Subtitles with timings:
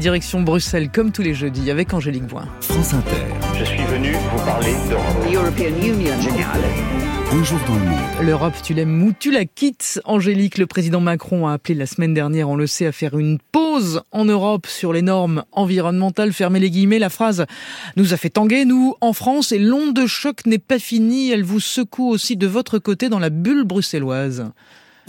[0.00, 2.46] Direction Bruxelles, comme tous les jeudis, avec Angélique Boin.
[2.60, 3.16] France Inter.
[3.58, 5.16] Je suis venu vous parler d'Europe.
[7.32, 7.98] Un jour dans le monde.
[8.22, 10.00] L'Europe, tu l'aimes ou tu la quittes?
[10.04, 13.40] Angélique, le président Macron a appelé la semaine dernière, on le sait, à faire une
[13.50, 16.32] pause en Europe sur les normes environnementales.
[16.32, 17.46] Fermez les guillemets, la phrase
[17.96, 21.32] nous a fait tanguer, nous, en France, et l'onde de choc n'est pas finie.
[21.32, 24.52] Elle vous secoue aussi de votre côté dans la bulle bruxelloise.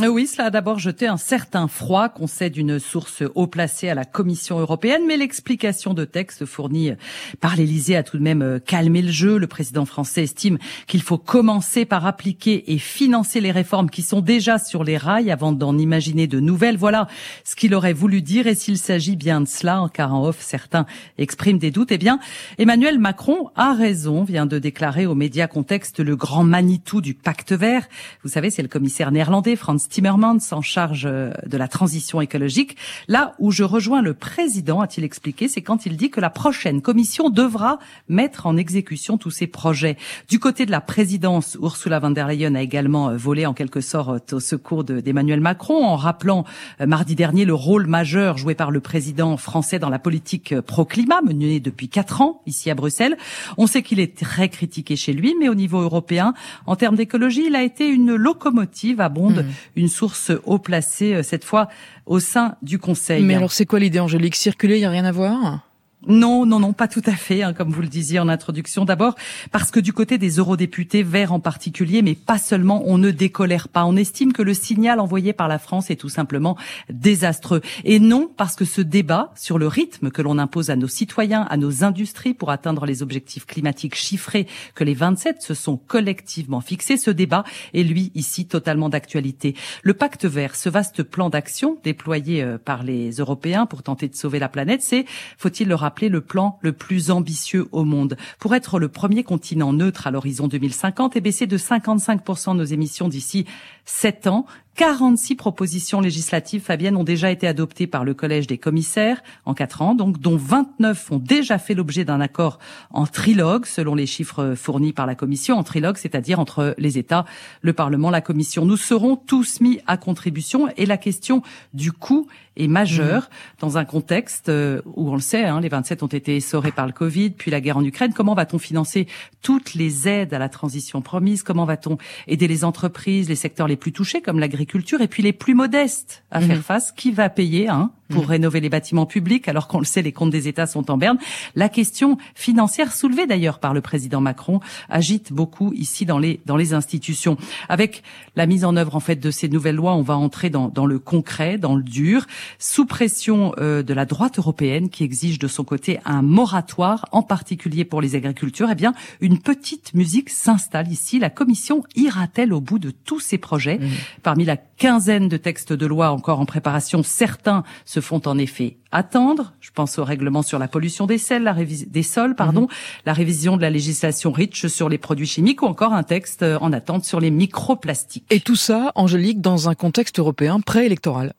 [0.00, 3.96] Euh, oui, cela a d'abord jeté un certain froid, sait d'une source haut placée à
[3.96, 6.92] la Commission européenne, mais l'explication de texte fournie
[7.40, 9.38] par l'Élysée a tout de même euh, calmé le jeu.
[9.38, 14.20] Le président français estime qu'il faut commencer par appliquer et financer les réformes qui sont
[14.20, 16.76] déjà sur les rails avant d'en imaginer de nouvelles.
[16.76, 17.08] Voilà
[17.42, 18.46] ce qu'il aurait voulu dire.
[18.46, 20.86] Et s'il s'agit bien de cela, car en off certains
[21.16, 22.20] expriment des doutes, eh bien,
[22.58, 27.52] Emmanuel Macron a raison, vient de déclarer aux médias contexte le grand Manitou du pacte
[27.52, 27.88] vert.
[28.22, 32.76] Vous savez, c'est le commissaire néerlandais, Franz Timmermans en charge euh, de la transition écologique.
[33.08, 36.82] Là où je rejoins le président, a-t-il expliqué, c'est quand il dit que la prochaine
[36.82, 37.78] commission devra
[38.08, 39.96] mettre en exécution tous ces projets.
[40.28, 43.80] Du côté de la présidence, Ursula von der Leyen a également euh, volé en quelque
[43.80, 46.44] sorte au secours d'Emmanuel Macron en rappelant
[46.80, 51.22] euh, mardi dernier le rôle majeur joué par le président français dans la politique pro-climat
[51.22, 53.16] menée depuis quatre ans ici à Bruxelles.
[53.56, 56.34] On sait qu'il est très critiqué chez lui, mais au niveau européen,
[56.66, 61.14] en termes d'écologie, il a été une locomotive à bonde, mmh une source haut placée,
[61.14, 61.68] euh, cette fois
[62.04, 63.22] au sein du Conseil.
[63.22, 64.34] Mais alors c'est quoi l'idée, Angélique?
[64.34, 65.67] Circuler, il n'y a rien à voir?
[66.06, 68.84] Non, non, non, pas tout à fait, hein, comme vous le disiez en introduction.
[68.84, 69.16] D'abord,
[69.50, 73.66] parce que du côté des eurodéputés, verts en particulier, mais pas seulement, on ne décolère
[73.68, 73.84] pas.
[73.84, 76.56] On estime que le signal envoyé par la France est tout simplement
[76.88, 77.62] désastreux.
[77.84, 81.42] Et non, parce que ce débat sur le rythme que l'on impose à nos citoyens,
[81.50, 84.46] à nos industries pour atteindre les objectifs climatiques chiffrés
[84.76, 87.42] que les 27 se sont collectivement fixés, ce débat
[87.74, 89.56] est lui ici totalement d'actualité.
[89.82, 94.14] Le pacte vert, ce vaste plan d'action déployé euh, par les Européens pour tenter de
[94.14, 95.04] sauver la planète, c'est,
[95.36, 98.16] faut-il le rappeler le plan le plus ambitieux au monde.
[98.38, 103.08] Pour être le premier continent neutre à l'horizon 2050 et baisser de 55% nos émissions
[103.08, 103.46] d'ici
[103.84, 104.46] 7 ans,
[104.78, 109.82] 46 propositions législatives, Fabienne, ont déjà été adoptées par le Collège des commissaires en quatre
[109.82, 114.54] ans, donc dont 29 ont déjà fait l'objet d'un accord en trilogue, selon les chiffres
[114.54, 117.24] fournis par la Commission, en trilogue, c'est-à-dire entre les États,
[117.60, 118.64] le Parlement, la Commission.
[118.66, 121.42] Nous serons tous mis à contribution et la question
[121.74, 123.60] du coût est majeure mmh.
[123.60, 126.86] dans un contexte euh, où on le sait, hein, les 27 ont été essorés par
[126.86, 128.12] le Covid, puis la guerre en Ukraine.
[128.12, 129.06] Comment va-t-on financer
[129.42, 131.42] toutes les aides à la transition promise?
[131.42, 134.67] Comment va-t-on aider les entreprises, les secteurs les plus touchés comme l'agriculture
[135.00, 136.62] et puis les plus modestes à faire mhm.
[136.62, 136.92] face.
[136.92, 138.30] Qui va payer hein, pour mhm.
[138.30, 141.18] rénover les bâtiments publics alors qu'on le sait, les comptes des États sont en berne
[141.54, 146.56] La question financière soulevée d'ailleurs par le président Macron agite beaucoup ici dans les dans
[146.56, 147.36] les institutions.
[147.68, 148.02] Avec
[148.36, 150.86] la mise en œuvre en fait de ces nouvelles lois, on va entrer dans, dans
[150.86, 152.26] le concret, dans le dur,
[152.58, 157.22] sous pression euh, de la droite européenne qui exige de son côté un moratoire, en
[157.22, 158.68] particulier pour les agricultures.
[158.70, 161.18] Eh bien, une petite musique s'installe ici.
[161.18, 163.78] La Commission ira-t-elle au bout de tous ces projets?
[163.78, 163.88] Mhm.
[164.22, 168.78] Parmi la quinzaine de textes de loi encore en préparation, certains se font en effet
[168.92, 169.52] attendre.
[169.60, 172.68] Je pense au règlement sur la pollution des, la des sols, pardon, mhm.
[173.06, 176.72] la révision de la législation REACH sur les produits chimiques ou encore un texte en
[176.72, 178.24] attente sur les microplastiques.
[178.30, 181.32] Et tout ça, Angélique, dans un contexte européen préélectoral.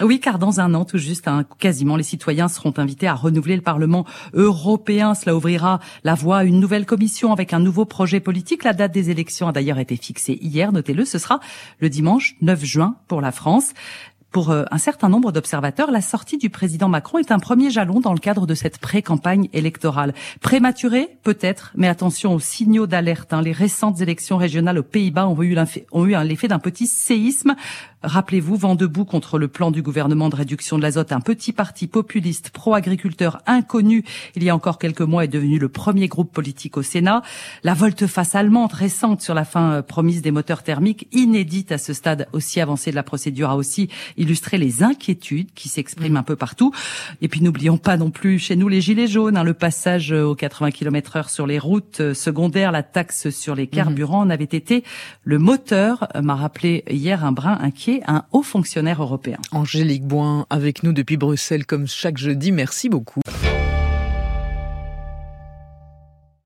[0.00, 3.56] Oui, car dans un an tout juste, hein, quasiment, les citoyens seront invités à renouveler
[3.56, 5.14] le Parlement européen.
[5.14, 8.64] Cela ouvrira la voie à une nouvelle commission avec un nouveau projet politique.
[8.64, 11.40] La date des élections a d'ailleurs été fixée hier, notez-le, ce sera
[11.78, 13.74] le dimanche 9 juin pour la France.
[14.32, 18.00] Pour euh, un certain nombre d'observateurs, la sortie du président Macron est un premier jalon
[18.00, 20.14] dans le cadre de cette pré-campagne électorale.
[20.40, 23.34] Prématurée, peut-être, mais attention aux signaux d'alerte.
[23.34, 23.42] Hein.
[23.42, 25.54] Les récentes élections régionales aux Pays-Bas ont eu
[26.24, 27.54] l'effet d'un petit séisme.
[28.02, 31.86] Rappelez-vous, vent debout contre le plan du gouvernement de réduction de l'azote, un petit parti
[31.86, 34.04] populiste pro-agriculteur inconnu
[34.34, 37.22] il y a encore quelques mois est devenu le premier groupe politique au Sénat.
[37.62, 41.92] La volte-face allemande récente sur la fin euh, promise des moteurs thermiques, inédite à ce
[41.92, 46.36] stade aussi avancé de la procédure, a aussi illustré les inquiétudes qui s'expriment un peu
[46.36, 46.72] partout.
[47.20, 50.24] Et puis n'oublions pas non plus chez nous les gilets jaunes, hein, le passage euh,
[50.24, 54.30] aux 80 km heure sur les routes euh, secondaires, la taxe sur les carburants en
[54.30, 54.84] avait été
[55.24, 59.38] le moteur, m'a rappelé hier un brin inquiet un haut fonctionnaire européen.
[59.50, 62.52] Angélique Boin avec nous depuis Bruxelles comme chaque jeudi.
[62.52, 63.20] Merci beaucoup.